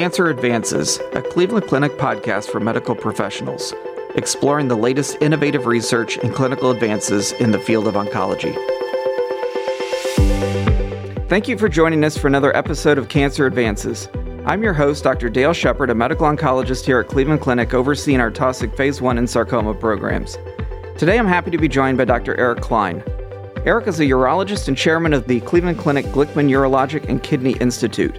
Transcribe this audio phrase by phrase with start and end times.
[0.00, 3.74] Cancer Advances, a Cleveland Clinic podcast for medical professionals,
[4.14, 8.54] exploring the latest innovative research and clinical advances in the field of oncology.
[11.28, 14.08] Thank you for joining us for another episode of Cancer Advances.
[14.46, 15.28] I'm your host, Dr.
[15.28, 19.28] Dale Shepard, a medical oncologist here at Cleveland Clinic, overseeing our Taussig Phase 1 and
[19.28, 20.38] sarcoma programs.
[20.96, 22.34] Today I'm happy to be joined by Dr.
[22.40, 23.04] Eric Klein.
[23.66, 28.18] Eric is a urologist and chairman of the Cleveland Clinic Glickman Urologic and Kidney Institute.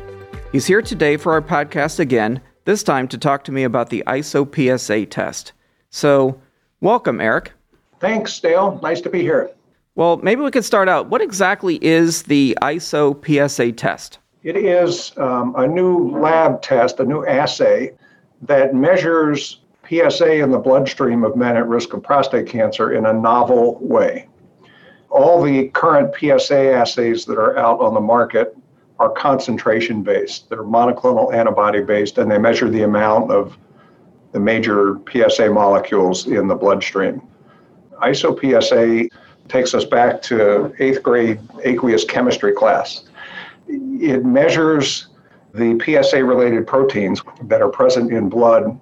[0.51, 4.03] He's here today for our podcast again, this time to talk to me about the
[4.05, 5.53] IsoPSA test.
[5.91, 6.41] So,
[6.81, 7.53] welcome, Eric.
[8.01, 8.77] Thanks, Dale.
[8.83, 9.49] Nice to be here.
[9.95, 11.07] Well, maybe we could start out.
[11.07, 14.19] What exactly is the IsoPSA test?
[14.43, 17.93] It is um, a new lab test, a new assay
[18.41, 23.13] that measures PSA in the bloodstream of men at risk of prostate cancer in a
[23.13, 24.27] novel way.
[25.09, 28.57] All the current PSA assays that are out on the market
[29.01, 30.47] are concentration based.
[30.47, 33.57] They're monoclonal antibody based, and they measure the amount of
[34.31, 37.19] the major PSA molecules in the bloodstream.
[38.03, 39.09] IsoPSA
[39.47, 43.05] takes us back to eighth grade aqueous chemistry class.
[43.67, 45.07] It measures
[45.55, 48.79] the PSA related proteins that are present in blood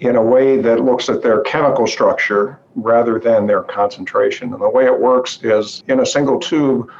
[0.00, 4.52] in a way that looks at their chemical structure rather than their concentration.
[4.52, 6.90] And the way it works is in a single tube,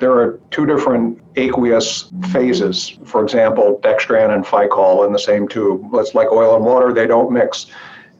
[0.00, 2.98] there are two different aqueous phases.
[3.04, 5.88] For example, dextran and Ficoll in the same tube.
[5.94, 7.66] It's like oil and water, they don't mix.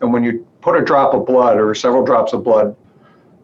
[0.00, 2.76] And when you put a drop of blood or several drops of blood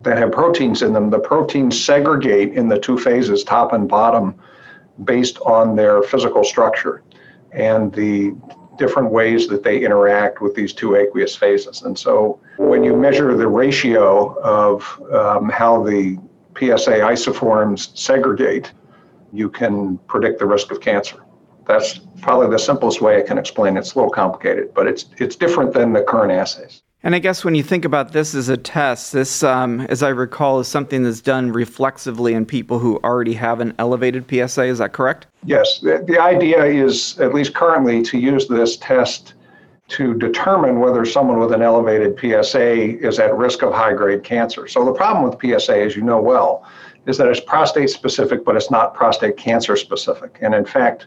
[0.03, 4.35] that have proteins in them, the proteins segregate in the two phases, top and bottom,
[5.05, 7.03] based on their physical structure
[7.53, 8.35] and the
[8.77, 11.83] different ways that they interact with these two aqueous phases.
[11.83, 16.19] And so when you measure the ratio of um, how the
[16.59, 18.73] PSA isoforms segregate,
[19.33, 21.23] you can predict the risk of cancer.
[21.67, 23.81] That's probably the simplest way I can explain it.
[23.81, 26.83] It's a little complicated, but it's it's different than the current assays.
[27.03, 30.09] And I guess when you think about this as a test, this, um, as I
[30.09, 34.65] recall, is something that's done reflexively in people who already have an elevated PSA.
[34.65, 35.27] Is that correct?
[35.45, 35.79] Yes.
[35.79, 39.35] The, the idea is, at least currently, to use this test
[39.89, 44.67] to determine whether someone with an elevated PSA is at risk of high grade cancer.
[44.67, 46.65] So, the problem with PSA, as you know well,
[47.07, 50.39] is that it's prostate specific, but it's not prostate cancer specific.
[50.43, 51.07] And in fact,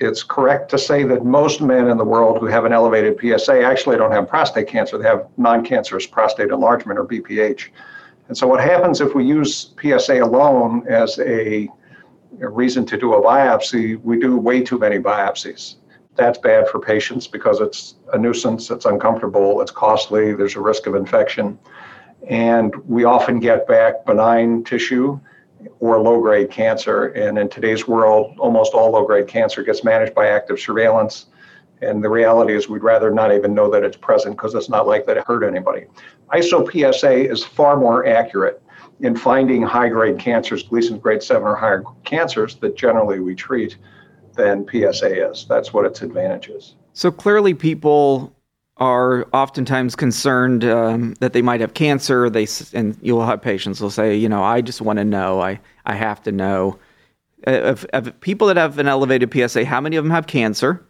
[0.00, 3.62] it's correct to say that most men in the world who have an elevated PSA
[3.62, 4.98] actually don't have prostate cancer.
[4.98, 7.68] They have non cancerous prostate enlargement or BPH.
[8.26, 11.68] And so, what happens if we use PSA alone as a,
[12.40, 14.00] a reason to do a biopsy?
[14.02, 15.76] We do way too many biopsies
[16.18, 20.86] that's bad for patients because it's a nuisance, it's uncomfortable, it's costly, there's a risk
[20.86, 21.58] of infection.
[22.28, 25.18] And we often get back benign tissue
[25.78, 27.06] or low grade cancer.
[27.06, 31.26] And in today's world, almost all low grade cancer gets managed by active surveillance.
[31.80, 34.88] And the reality is, we'd rather not even know that it's present because it's not
[34.88, 35.84] likely to hurt anybody.
[36.32, 38.60] IsoPSA is far more accurate
[39.00, 43.76] in finding high grade cancers, Gleason's grade 7 or higher cancers that generally we treat
[44.38, 45.44] than PSA is.
[45.46, 46.74] That's what its advantage is.
[46.94, 48.34] So clearly, people
[48.78, 52.30] are oftentimes concerned um, that they might have cancer.
[52.30, 55.42] They and you'll have patients will say, you know, I just want to know.
[55.42, 56.78] I I have to know.
[57.46, 60.84] Uh, of, of people that have an elevated PSA, how many of them have cancer?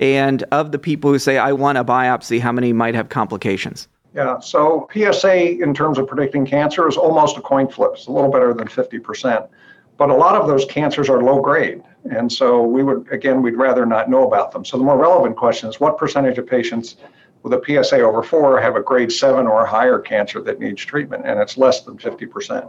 [0.00, 3.86] And of the people who say, I want a biopsy, how many might have complications?
[4.14, 7.92] Yeah, so PSA in terms of predicting cancer is almost a coin flip.
[7.94, 9.48] It's a little better than 50%.
[9.96, 11.82] But a lot of those cancers are low grade.
[12.10, 14.64] And so we would, again, we'd rather not know about them.
[14.64, 16.96] So the more relevant question is what percentage of patients
[17.42, 21.26] with a PSA over four have a grade seven or higher cancer that needs treatment?
[21.26, 22.68] And it's less than 50%.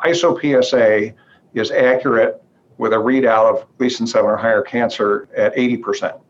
[0.00, 1.14] IsoPSA
[1.54, 2.42] is accurate
[2.78, 6.20] with a readout of Gleason 7 or higher cancer at 80%.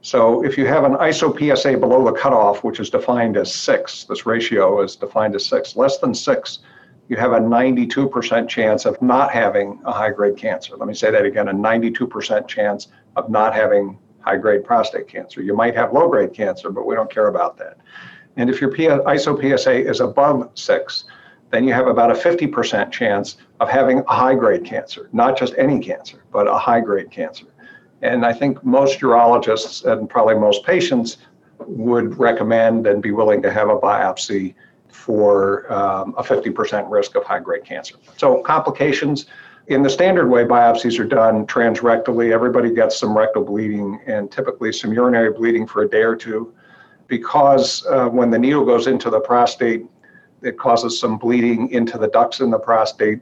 [0.00, 4.26] So if you have an IsoPSA below the cutoff, which is defined as six, this
[4.26, 6.60] ratio is defined as six, less than six
[7.08, 10.76] you have a 92% chance of not having a high grade cancer.
[10.76, 15.42] Let me say that again a 92% chance of not having high grade prostate cancer.
[15.42, 17.76] You might have low grade cancer, but we don't care about that.
[18.36, 21.04] And if your IsoPSA is above six,
[21.50, 25.54] then you have about a 50% chance of having a high grade cancer, not just
[25.56, 27.46] any cancer, but a high grade cancer.
[28.02, 31.18] And I think most urologists and probably most patients
[31.60, 34.54] would recommend and be willing to have a biopsy
[34.94, 37.96] for um, a 50% risk of high grade cancer.
[38.16, 39.26] So, complications
[39.66, 42.32] in the standard way, biopsies are done transrectally.
[42.32, 46.52] Everybody gets some rectal bleeding and typically some urinary bleeding for a day or two.
[47.06, 49.84] Because uh, when the needle goes into the prostate,
[50.42, 53.20] it causes some bleeding into the ducts in the prostate.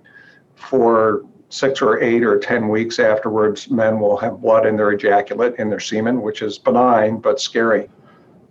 [0.54, 5.54] For six or eight or 10 weeks afterwards, men will have blood in their ejaculate,
[5.58, 7.88] in their semen, which is benign but scary.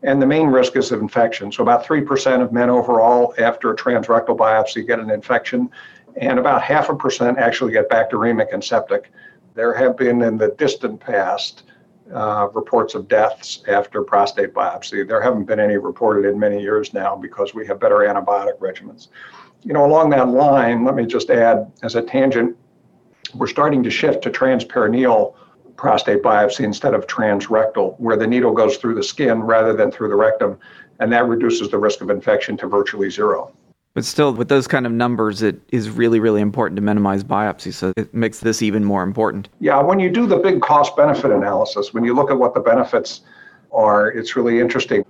[0.03, 1.51] And the main risk is of infection.
[1.51, 5.69] So, about 3% of men overall after a transrectal biopsy get an infection,
[6.15, 9.11] and about half a percent actually get bacteremic and septic.
[9.53, 11.63] There have been in the distant past
[12.13, 15.07] uh, reports of deaths after prostate biopsy.
[15.07, 19.07] There haven't been any reported in many years now because we have better antibiotic regimens.
[19.63, 22.57] You know, along that line, let me just add as a tangent,
[23.35, 25.35] we're starting to shift to transperineal
[25.81, 30.09] prostate biopsy instead of transrectal, where the needle goes through the skin rather than through
[30.09, 30.55] the rectum,
[30.99, 33.51] and that reduces the risk of infection to virtually zero.
[33.95, 37.73] But still, with those kind of numbers, it is really, really important to minimize biopsy.
[37.73, 39.49] So it makes this even more important.
[39.59, 42.59] Yeah, when you do the big cost benefit analysis, when you look at what the
[42.59, 43.21] benefits
[43.71, 45.03] are, it's really interesting.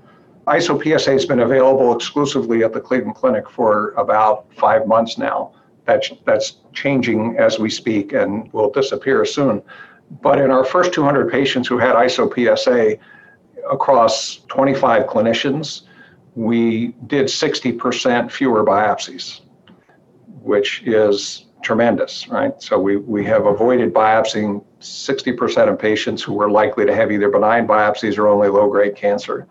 [0.48, 5.52] IsoPSA has been available exclusively at the Cleveland Clinic for about five months now.
[5.86, 9.62] That's, that's changing as we speak and will disappear soon.
[10.20, 13.00] But in our first 200 patients who had IsoPSA
[13.72, 15.84] across 25 clinicians,
[16.36, 19.42] we did 60% fewer biopsies,
[20.42, 22.62] which is tremendous, right?
[22.62, 27.30] So we, we have avoided biopsying 60% of patients who were likely to have either
[27.30, 29.48] benign biopsies or only low grade cancer.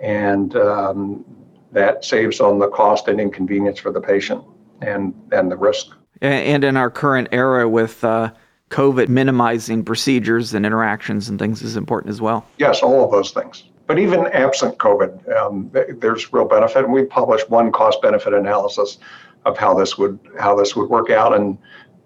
[0.00, 1.24] And um,
[1.72, 4.44] that saves on the cost and inconvenience for the patient
[4.82, 5.88] and, and the risk.
[6.20, 8.32] And in our current era with uh,
[8.74, 12.44] COVID, minimizing procedures and interactions and things is important as well.
[12.58, 13.62] Yes, all of those things.
[13.86, 16.82] But even absent COVID, um, there's real benefit.
[16.84, 18.98] And we published one cost benefit analysis
[19.44, 21.56] of how this would how this would work out, and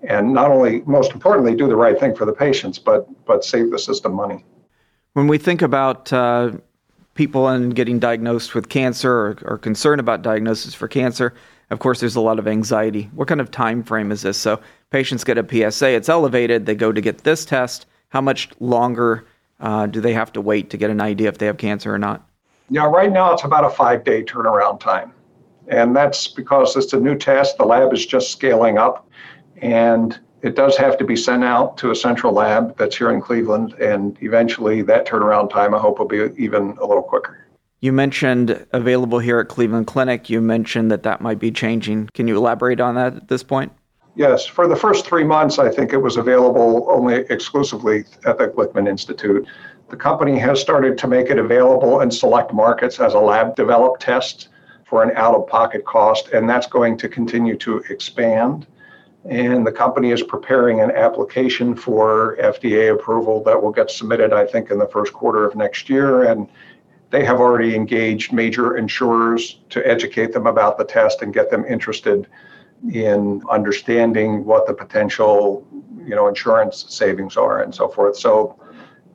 [0.02, 3.70] and not only most importantly do the right thing for the patients, but but save
[3.70, 4.44] the system money.
[5.14, 6.52] When we think about uh,
[7.14, 11.32] people and getting diagnosed with cancer or, or concerned about diagnosis for cancer,
[11.70, 13.10] of course, there's a lot of anxiety.
[13.14, 14.38] What kind of time frame is this?
[14.38, 14.60] So
[14.90, 17.86] patients get a PSA, it's elevated, they go to get this test.
[18.08, 19.26] How much longer?
[19.60, 21.98] Uh, do they have to wait to get an idea if they have cancer or
[21.98, 22.26] not?
[22.70, 25.12] Yeah, right now it's about a five day turnaround time.
[25.66, 27.58] And that's because it's a new test.
[27.58, 29.08] The lab is just scaling up.
[29.60, 33.20] And it does have to be sent out to a central lab that's here in
[33.20, 33.74] Cleveland.
[33.74, 37.47] And eventually that turnaround time, I hope, will be even a little quicker.
[37.80, 40.28] You mentioned available here at Cleveland Clinic.
[40.28, 42.08] You mentioned that that might be changing.
[42.12, 43.72] Can you elaborate on that at this point?
[44.16, 48.48] Yes, for the first three months, I think it was available only exclusively at the
[48.48, 49.46] Glickman Institute.
[49.90, 54.02] The company has started to make it available in select markets as a lab developed
[54.02, 54.48] test
[54.84, 58.66] for an out of pocket cost, and that's going to continue to expand.
[59.24, 64.46] And the company is preparing an application for FDA approval that will get submitted, I
[64.46, 66.24] think, in the first quarter of next year.
[66.24, 66.48] And
[67.10, 71.64] they have already engaged major insurers to educate them about the test and get them
[71.64, 72.28] interested
[72.92, 75.66] in understanding what the potential,
[76.04, 78.16] you know, insurance savings are and so forth.
[78.16, 78.58] So,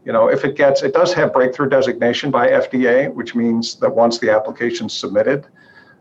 [0.06, 3.96] you know, if it gets, it does have breakthrough designation by FDA, which means that
[3.96, 5.46] once the application is submitted,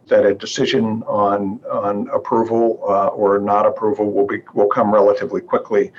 [0.08, 5.40] that a decision on on approval uh, or not approval will be will come relatively
[5.40, 5.92] quickly.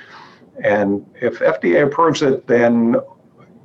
[0.62, 2.96] And if FDA approves it, then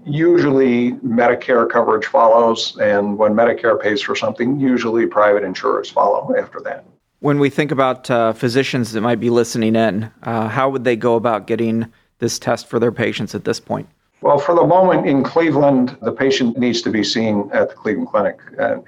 [0.10, 6.60] usually Medicare coverage follows, and when Medicare pays for something, usually private insurers follow after
[6.62, 6.86] that.
[7.20, 10.96] When we think about uh, physicians that might be listening in, uh, how would they
[10.96, 13.90] go about getting this test for their patients at this point?
[14.22, 18.10] Well, for the moment in Cleveland, the patient needs to be seen at the Cleveland
[18.10, 18.40] Clinic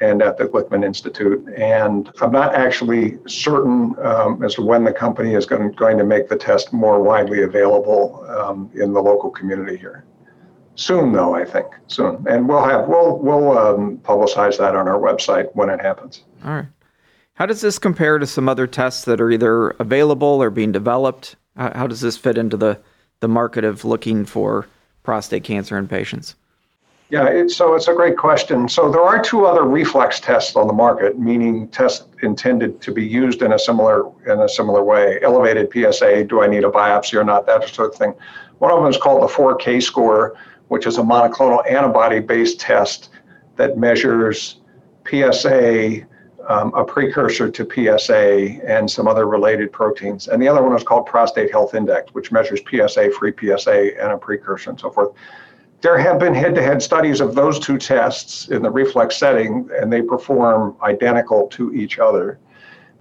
[0.02, 1.48] and, at the Glickman Institute.
[1.56, 6.04] And I'm not actually certain um, as to when the company is going, going, to
[6.04, 10.04] make the test more widely available um, in the local community here.
[10.76, 15.00] Soon, though, I think soon, and we'll have we'll we'll um, publicize that on our
[15.00, 16.24] website when it happens.
[16.46, 16.68] All right.
[17.34, 21.36] How does this compare to some other tests that are either available or being developed?
[21.58, 22.80] How does this fit into the,
[23.20, 24.68] the market of looking for
[25.04, 26.36] prostate cancer in patients?
[27.10, 28.70] Yeah, it's, so it's a great question.
[28.70, 33.06] So there are two other reflex tests on the market, meaning tests intended to be
[33.06, 35.20] used in a similar in a similar way.
[35.22, 37.48] Elevated PSA, do I need a biopsy or not?
[37.48, 38.14] That sort of thing.
[38.60, 40.38] One of them is called the 4K score,
[40.72, 43.10] which is a monoclonal antibody-based test
[43.58, 44.62] that measures
[45.06, 46.08] PSA
[46.48, 50.30] um, a precursor to PSA and some other related proteins.
[50.30, 54.14] And the other one is called Prostate Health Index, which measures PSA, free PSA, and
[54.14, 55.14] a precursor and so forth.
[55.82, 59.70] There have been head to head studies of those two tests in the reflex setting,
[59.76, 62.40] and they perform identical to each other.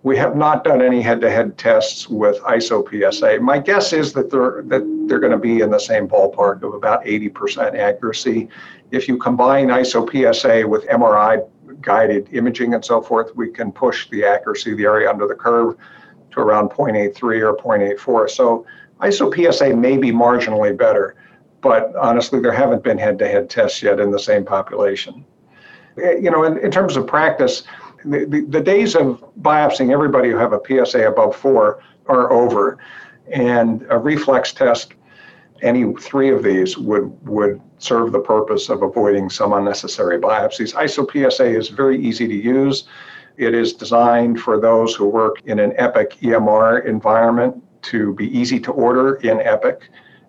[0.03, 3.41] We have not done any head to head tests with IsoPSA.
[3.41, 6.73] My guess is that they're, that they're going to be in the same ballpark of
[6.73, 8.49] about 80% accuracy.
[8.93, 11.47] If you combine IsoPSA with MRI
[11.83, 15.35] guided imaging and so forth, we can push the accuracy of the area under the
[15.35, 15.77] curve
[16.31, 18.31] to around 0.83 or 0.84.
[18.31, 18.65] So
[19.01, 21.17] IsoPSA may be marginally better,
[21.61, 25.25] but honestly, there haven't been head-to-head tests yet in the same population.
[26.01, 27.65] Eh, you know, in, in terms of practice,
[28.05, 32.79] the, the, the days of biopsying everybody who have a PSA above four are over,
[33.33, 34.95] and a reflex test,
[35.63, 40.75] any three of these would would serve the purpose of avoiding some unnecessary biopsies.
[40.75, 42.85] IsoPSA is very easy to use.
[43.37, 48.61] It is designed for those who work in an EPIC EMR environment to be easy
[48.61, 49.89] to order in EPIC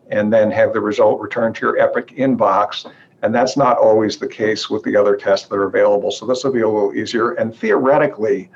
[0.10, 2.90] and then have the result returned to your EPIC inbox.
[3.22, 6.12] And that's not always the case with the other tests that are available.
[6.12, 7.32] So this will be a little easier.
[7.34, 8.50] And theoretically,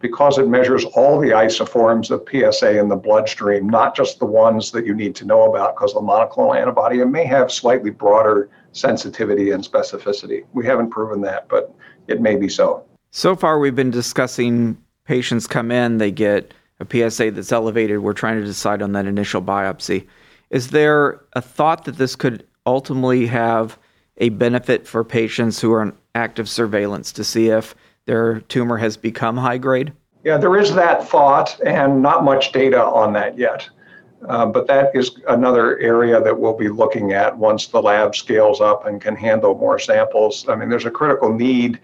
[0.00, 4.72] because it measures all the isoforms of PSA in the bloodstream, not just the ones
[4.72, 8.50] that you need to know about because the monoclonal antibody, it may have slightly broader
[8.72, 10.44] sensitivity and specificity.
[10.52, 11.74] We haven't proven that, but
[12.08, 12.84] it may be so.
[13.10, 17.98] So far, we've been discussing patients come in, they get a PSA that's elevated.
[17.98, 20.06] We're trying to decide on that initial biopsy.
[20.48, 23.78] Is there a thought that this could ultimately have
[24.16, 27.74] a benefit for patients who are in active surveillance to see if
[28.06, 29.92] their tumor has become high grade?
[30.24, 33.68] Yeah, there is that thought, and not much data on that yet.
[34.28, 38.60] Uh, but that is another area that we'll be looking at once the lab scales
[38.60, 40.46] up and can handle more samples.
[40.48, 41.80] I mean, there's a critical need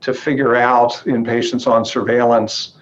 [0.00, 2.74] to figure out in patients on surveillance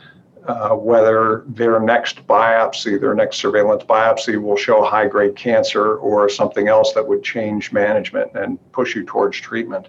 [0.47, 6.29] uh, whether their next biopsy, their next surveillance biopsy, will show high grade cancer or
[6.31, 9.89] something else that would change management and push you towards treatment.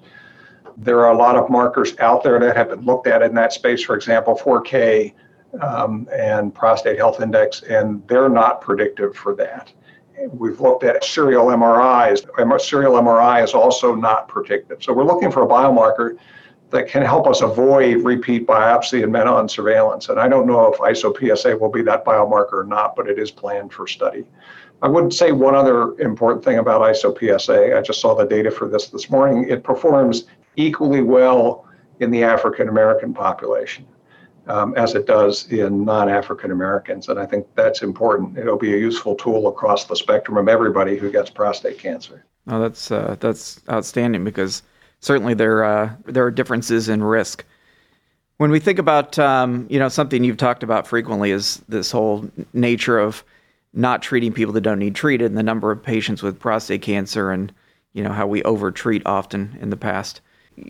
[0.81, 3.51] There are a lot of markers out there that have been looked at in that
[3.53, 5.13] space, for example, 4K
[5.62, 9.71] um, and prostate health index, and they're not predictive for that.
[10.31, 12.27] We've looked at serial MRIs.
[12.38, 14.83] And serial MRI is also not predictive.
[14.83, 16.17] So we're looking for a biomarker
[16.71, 20.09] that can help us avoid repeat biopsy and men on surveillance.
[20.09, 23.31] And I don't know if IsoPSA will be that biomarker or not, but it is
[23.31, 24.25] planned for study.
[24.81, 27.77] I would say one other important thing about IsoPSA.
[27.77, 29.50] I just saw the data for this this morning.
[29.50, 31.67] It performs equally well
[32.00, 33.86] in the African American population
[34.50, 38.38] um, as it does in non-African Americans, and I think that's important.
[38.38, 42.25] It'll be a useful tool across the spectrum of everybody who gets prostate cancer.
[42.48, 44.63] Oh, that's uh, that's outstanding because
[45.01, 47.45] certainly there uh, there are differences in risk.
[48.38, 52.29] When we think about um, you know something you've talked about frequently is this whole
[52.53, 53.24] nature of
[53.73, 57.31] not treating people that don't need treated, and the number of patients with prostate cancer,
[57.31, 57.53] and
[57.93, 60.21] you know how we overtreat often in the past.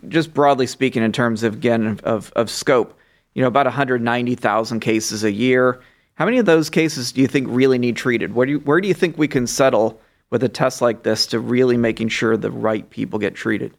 [0.08, 2.98] Just broadly speaking, in terms of again of of scope,
[3.34, 5.80] you know about 190,000 cases a year.
[6.14, 8.34] How many of those cases do you think really need treated?
[8.34, 11.26] Where do you, where do you think we can settle with a test like this
[11.28, 13.72] to really making sure the right people get treated?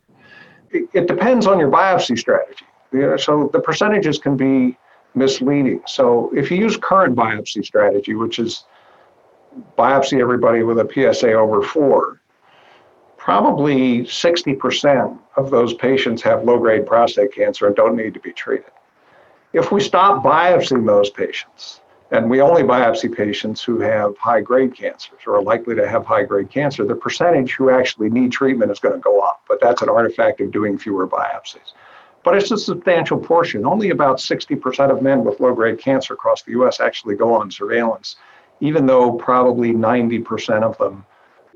[0.74, 2.66] it depends on your biopsy strategy.
[3.18, 4.78] So the percentages can be
[5.16, 5.82] misleading.
[5.88, 8.66] So if you use current biopsy strategy, which is
[9.78, 12.22] biopsy everybody with a PSA over four,
[13.18, 18.32] probably 60% of those patients have low grade prostate cancer and don't need to be
[18.32, 18.72] treated.
[19.54, 21.82] If we stop biopsying those patients,
[22.12, 26.06] and we only biopsy patients who have high grade cancers or are likely to have
[26.06, 26.84] high grade cancer.
[26.84, 30.42] The percentage who actually need treatment is going to go up, but that's an artifact
[30.42, 31.72] of doing fewer biopsies.
[32.24, 33.66] But it's a substantial portion.
[33.66, 37.50] Only about 60% of men with low grade cancer across the US actually go on
[37.50, 38.18] surveillance,
[38.62, 41.06] even though probably 90% of them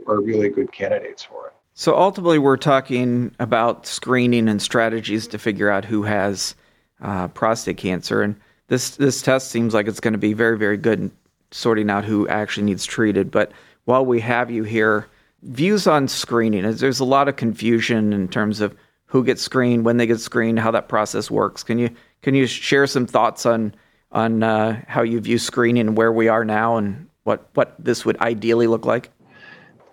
[0.07, 1.53] are really good candidates for it.
[1.73, 6.55] So ultimately, we're talking about screening and strategies to figure out who has
[7.01, 8.21] uh, prostate cancer.
[8.21, 8.35] And
[8.67, 11.11] this this test seems like it's going to be very very good in
[11.51, 13.29] sorting out who actually needs treated.
[13.29, 13.51] But
[13.85, 15.07] while we have you here,
[15.43, 16.69] views on screening.
[16.71, 18.75] There's a lot of confusion in terms of
[19.07, 21.63] who gets screened, when they get screened, how that process works.
[21.63, 21.89] Can you
[22.21, 23.75] can you share some thoughts on
[24.15, 28.05] on uh, how you view screening and where we are now and what what this
[28.05, 29.11] would ideally look like?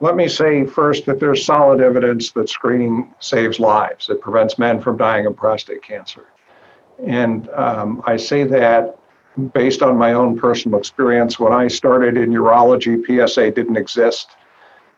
[0.01, 4.09] Let me say first that there's solid evidence that screening saves lives.
[4.09, 6.27] It prevents men from dying of prostate cancer.
[7.07, 8.99] And um, I say that
[9.55, 11.39] based on my own personal experience.
[11.39, 14.29] When I started in urology, PSA didn't exist.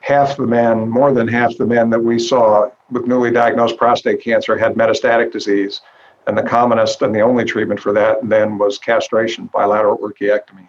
[0.01, 4.23] Half the men, more than half the men that we saw with newly diagnosed prostate
[4.23, 5.81] cancer had metastatic disease.
[6.27, 10.69] And the commonest and the only treatment for that then was castration, bilateral orchiectomy.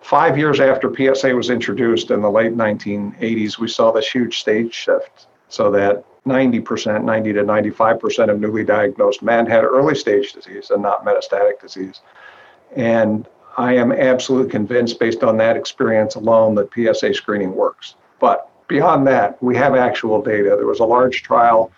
[0.00, 4.74] Five years after PSA was introduced in the late 1980s, we saw this huge stage
[4.74, 10.70] shift so that 90%, 90 to 95% of newly diagnosed men had early stage disease
[10.70, 12.00] and not metastatic disease.
[12.74, 17.96] And I am absolutely convinced, based on that experience alone, that PSA screening works.
[18.18, 20.54] But beyond that, we have actual data.
[20.56, 21.70] There was a large trial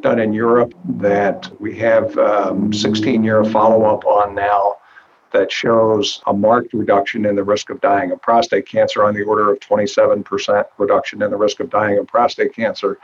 [0.00, 4.76] done in Europe that we have um, 16 year follow up on now
[5.32, 9.22] that shows a marked reduction in the risk of dying of prostate cancer on the
[9.22, 12.98] order of 27% reduction in the risk of dying of prostate cancer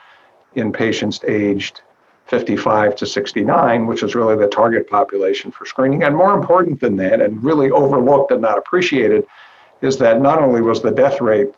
[0.55, 1.83] in patients aged
[2.27, 6.05] 55 to 69, which is really the target population for screening.
[6.05, 9.27] And more important than that, and really overlooked and not appreciated,
[9.81, 11.49] is that not only was the death rate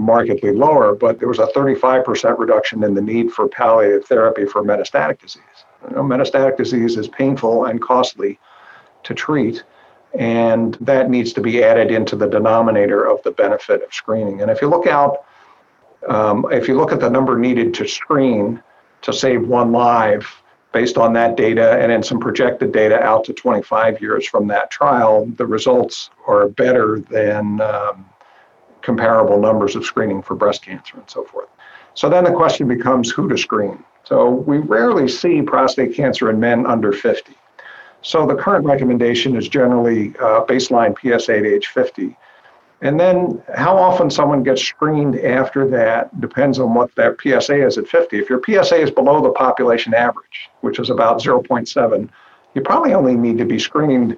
[0.00, 4.62] markedly lower, but there was a 35% reduction in the need for palliative therapy for
[4.62, 5.42] metastatic disease.
[5.88, 8.38] You know, metastatic disease is painful and costly
[9.04, 9.62] to treat,
[10.14, 14.40] and that needs to be added into the denominator of the benefit of screening.
[14.40, 15.24] And if you look out,
[16.08, 18.62] um, if you look at the number needed to screen
[19.02, 20.42] to save one life
[20.72, 24.70] based on that data and then some projected data out to 25 years from that
[24.70, 28.06] trial, the results are better than um,
[28.90, 31.48] comparable numbers of screening for breast cancer and so forth.
[31.94, 33.84] So then the question becomes who to screen.
[34.02, 37.32] So we rarely see prostate cancer in men under 50.
[38.02, 42.16] So the current recommendation is generally uh, baseline PSA at age 50.
[42.82, 47.78] And then how often someone gets screened after that depends on what their PSA is
[47.78, 48.18] at 50.
[48.18, 52.08] If your PSA is below the population average, which is about 0.7,
[52.54, 54.16] you probably only need to be screened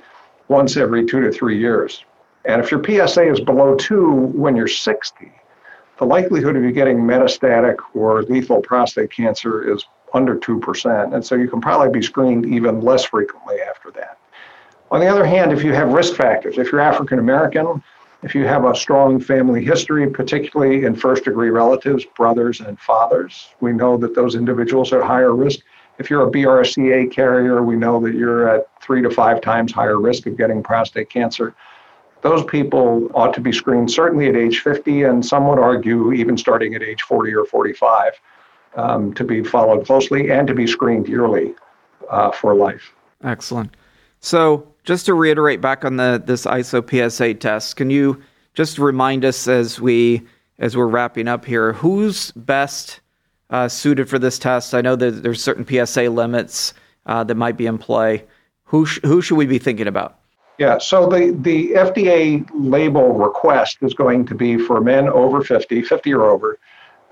[0.49, 2.05] once every two to three years.
[2.44, 5.32] And if your PSA is below two when you're 60,
[5.99, 9.84] the likelihood of you getting metastatic or lethal prostate cancer is
[10.14, 11.14] under 2%.
[11.14, 14.18] And so you can probably be screened even less frequently after that.
[14.90, 17.82] On the other hand, if you have risk factors, if you're African American,
[18.22, 23.49] if you have a strong family history, particularly in first degree relatives, brothers and fathers,
[23.61, 25.61] we know that those individuals are at higher risk.
[25.99, 29.99] If you're a BRCA carrier, we know that you're at three to five times higher
[29.99, 31.54] risk of getting prostate cancer.
[32.23, 36.37] Those people ought to be screened certainly at age 50, and some would argue even
[36.37, 38.12] starting at age 40 or 45
[38.76, 41.55] um, to be followed closely and to be screened yearly
[42.11, 42.93] uh, for life.
[43.25, 43.76] Excellent.
[44.21, 48.23] So, just to reiterate back on the this IsoPSA test, can you
[48.55, 50.23] just remind us as we
[50.59, 53.00] as we're wrapping up here, who's best
[53.50, 54.75] uh, suited for this test?
[54.75, 56.75] I know that there's certain PSA limits
[57.06, 58.25] uh, that might be in play.
[58.65, 60.21] Who sh- who should we be thinking about?
[60.58, 65.82] Yeah, so the, the FDA label request is going to be for men over 50,
[65.82, 66.58] 50 or over,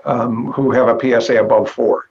[0.05, 2.09] um, who have a PSA above four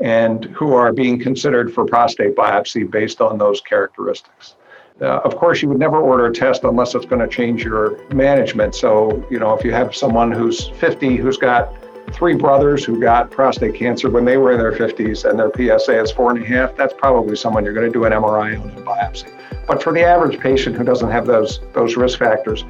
[0.00, 4.54] and who are being considered for prostate biopsy based on those characteristics.
[5.00, 8.04] Uh, of course, you would never order a test unless it's going to change your
[8.12, 8.74] management.
[8.74, 11.72] So, you know, if you have someone who's 50 who's got
[12.12, 16.02] three brothers who got prostate cancer when they were in their 50s and their PSA
[16.02, 18.70] is four and a half, that's probably someone you're going to do an MRI on
[18.70, 19.32] and biopsy.
[19.68, 22.64] But for the average patient who doesn't have those those risk factors,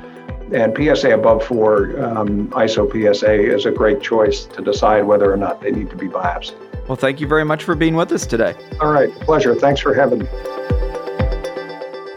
[0.52, 5.60] and PSA above four, um, IsoPSA is a great choice to decide whether or not
[5.60, 6.56] they need to be biopsied.
[6.88, 8.54] Well, thank you very much for being with us today.
[8.80, 9.54] All right, pleasure.
[9.54, 10.26] Thanks for having me.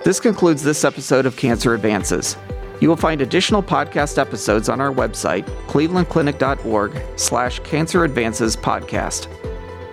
[0.03, 2.35] This concludes this episode of Cancer Advances.
[2.79, 9.27] You will find additional podcast episodes on our website, clevelandclinic.org slash cancer advances podcast.